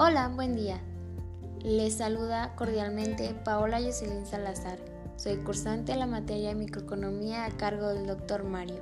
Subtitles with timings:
[0.00, 0.80] Hola, buen día.
[1.64, 4.78] Les saluda cordialmente Paola Jocelyn Salazar.
[5.16, 8.80] Soy cursante de la materia de microeconomía a cargo del doctor Mario.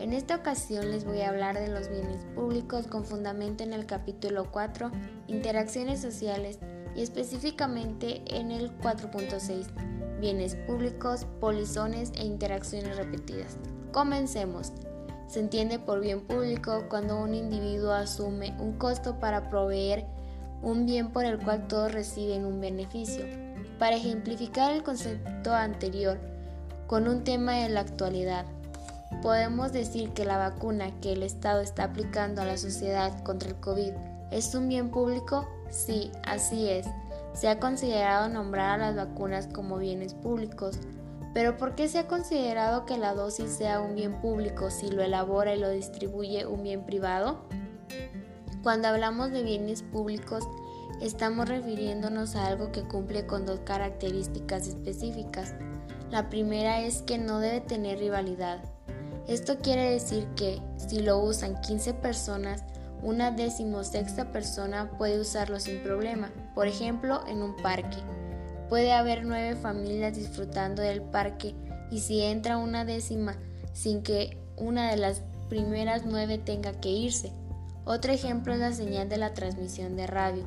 [0.00, 3.86] En esta ocasión les voy a hablar de los bienes públicos con fundamento en el
[3.86, 4.90] capítulo 4,
[5.28, 6.58] interacciones sociales,
[6.96, 13.56] y específicamente en el 4.6, bienes públicos, polizones e interacciones repetidas.
[13.92, 14.72] Comencemos.
[15.28, 20.06] Se entiende por bien público cuando un individuo asume un costo para proveer
[20.62, 23.24] un bien por el cual todos reciben un beneficio.
[23.78, 26.18] Para ejemplificar el concepto anterior
[26.86, 28.46] con un tema de la actualidad,
[29.22, 33.56] podemos decir que la vacuna que el Estado está aplicando a la sociedad contra el
[33.56, 33.92] COVID
[34.30, 35.46] es un bien público.
[35.70, 36.86] Sí, así es.
[37.34, 40.78] Se ha considerado nombrar a las vacunas como bienes públicos,
[41.34, 45.02] pero ¿por qué se ha considerado que la dosis sea un bien público si lo
[45.02, 47.42] elabora y lo distribuye un bien privado?
[48.66, 50.42] Cuando hablamos de bienes públicos,
[51.00, 55.54] estamos refiriéndonos a algo que cumple con dos características específicas.
[56.10, 58.58] La primera es que no debe tener rivalidad.
[59.28, 62.64] Esto quiere decir que si lo usan 15 personas,
[63.04, 67.98] una decimosexta persona puede usarlo sin problema, por ejemplo en un parque.
[68.68, 71.54] Puede haber nueve familias disfrutando del parque
[71.92, 73.36] y si entra una décima
[73.72, 77.32] sin que una de las primeras nueve tenga que irse,
[77.86, 80.44] otro ejemplo es la señal de la transmisión de radio.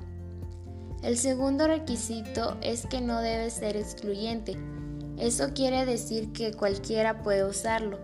[1.01, 4.57] El segundo requisito es que no debe ser excluyente.
[5.17, 7.97] Eso quiere decir que cualquiera puede usarlo,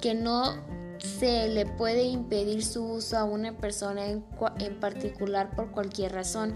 [0.00, 0.54] que no
[0.98, 4.22] se le puede impedir su uso a una persona en,
[4.80, 6.54] particular por cualquier razón.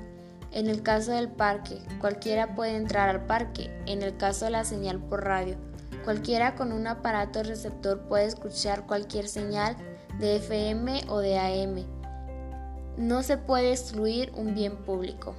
[0.53, 3.69] En el caso del parque, cualquiera puede entrar al parque.
[3.87, 5.57] En el caso de la señal por radio,
[6.05, 9.77] cualquiera con un aparato receptor puede escuchar cualquier señal
[10.21, 11.85] de FM o de AM.
[12.97, 15.35] No se puede excluir un bien público.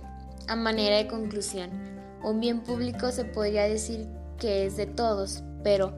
[0.47, 1.69] A manera de conclusión,
[2.23, 4.07] un bien público se podría decir
[4.37, 5.93] que es de todos, pero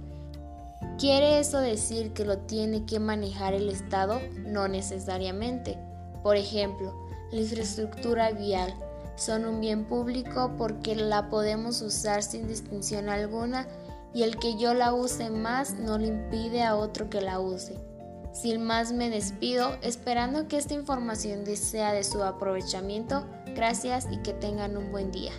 [0.99, 4.19] ¿quiere eso decir que lo tiene que manejar el Estado?
[4.45, 5.79] No necesariamente.
[6.21, 6.93] Por ejemplo,
[7.31, 8.73] la infraestructura vial
[9.15, 13.67] son un bien público porque la podemos usar sin distinción alguna
[14.13, 17.77] y el que yo la use más no le impide a otro que la use.
[18.33, 23.25] Sin más me despido, esperando que esta información sea de su aprovechamiento.
[23.55, 25.31] Gracias y que tengan un buen día.